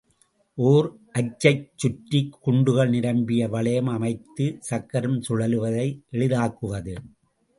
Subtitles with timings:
[0.57, 0.87] ஒர்
[1.11, 6.95] அச்சைச் சுற்றிக் குண்டுகள் நிரம்பிய வளையம் அமைந்து சக்கரம் சுழல்வதை எளிதாக்குவது.